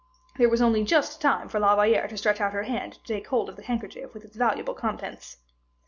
[0.37, 3.27] There was only just time for La Valliere to stretch out her hand to take
[3.27, 5.37] hold of the handkerchief with its valuable contents.